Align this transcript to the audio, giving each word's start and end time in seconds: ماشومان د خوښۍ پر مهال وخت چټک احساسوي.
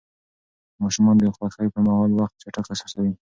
ماشومان 0.83 1.15
د 1.19 1.23
خوښۍ 1.35 1.67
پر 1.73 1.81
مهال 1.87 2.11
وخت 2.13 2.35
چټک 2.41 2.65
احساسوي. 2.69 3.13